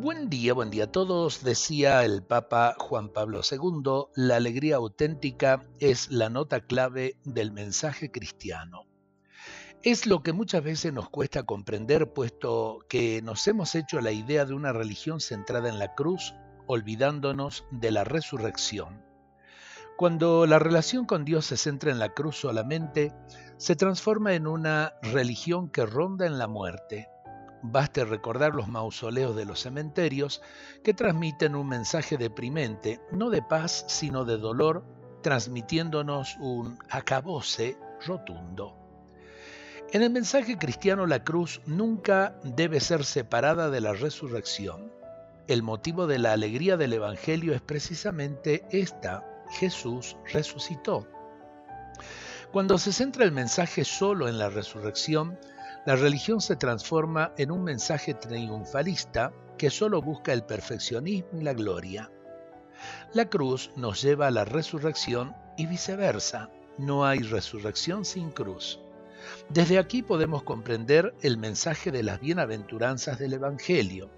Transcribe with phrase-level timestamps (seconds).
[0.00, 1.44] Buen día, buen día a todos.
[1.44, 8.10] Decía el Papa Juan Pablo II, la alegría auténtica es la nota clave del mensaje
[8.10, 8.86] cristiano.
[9.82, 14.46] Es lo que muchas veces nos cuesta comprender, puesto que nos hemos hecho la idea
[14.46, 16.34] de una religión centrada en la cruz,
[16.66, 19.04] olvidándonos de la resurrección.
[19.98, 23.12] Cuando la relación con Dios se centra en la cruz solamente,
[23.58, 27.10] se transforma en una religión que ronda en la muerte
[27.62, 30.40] Baste recordar los mausoleos de los cementerios
[30.82, 34.84] que transmiten un mensaje deprimente, no de paz, sino de dolor,
[35.22, 38.76] transmitiéndonos un acabose rotundo.
[39.92, 44.92] En el mensaje cristiano la cruz nunca debe ser separada de la resurrección.
[45.48, 51.08] El motivo de la alegría del Evangelio es precisamente esta, Jesús resucitó.
[52.52, 55.38] Cuando se centra el mensaje solo en la resurrección,
[55.86, 61.54] la religión se transforma en un mensaje triunfalista que solo busca el perfeccionismo y la
[61.54, 62.10] gloria.
[63.14, 66.50] La cruz nos lleva a la resurrección y viceversa.
[66.76, 68.80] No hay resurrección sin cruz.
[69.48, 74.10] Desde aquí podemos comprender el mensaje de las bienaventuranzas del Evangelio.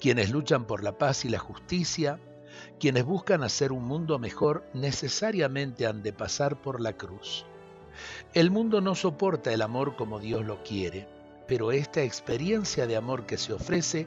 [0.00, 2.18] Quienes luchan por la paz y la justicia,
[2.78, 7.46] quienes buscan hacer un mundo mejor, necesariamente han de pasar por la cruz.
[8.34, 11.06] El mundo no soporta el amor como Dios lo quiere,
[11.46, 14.06] pero esta experiencia de amor que se ofrece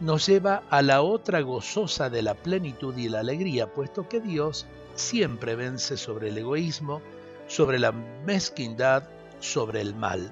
[0.00, 4.66] nos lleva a la otra gozosa de la plenitud y la alegría, puesto que Dios
[4.94, 7.00] siempre vence sobre el egoísmo,
[7.46, 9.04] sobre la mezquindad,
[9.40, 10.30] sobre el mal.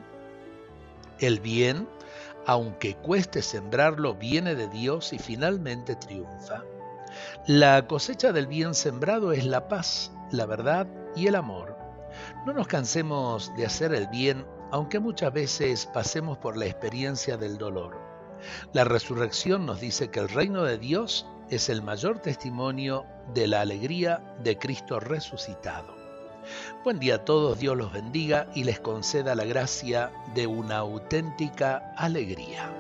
[1.18, 1.88] El bien,
[2.46, 6.64] aunque cueste sembrarlo, viene de Dios y finalmente triunfa.
[7.46, 11.79] La cosecha del bien sembrado es la paz, la verdad y el amor.
[12.46, 17.58] No nos cansemos de hacer el bien, aunque muchas veces pasemos por la experiencia del
[17.58, 17.98] dolor.
[18.72, 23.60] La resurrección nos dice que el reino de Dios es el mayor testimonio de la
[23.60, 25.94] alegría de Cristo resucitado.
[26.84, 31.92] Buen día a todos, Dios los bendiga y les conceda la gracia de una auténtica
[31.96, 32.70] alegría.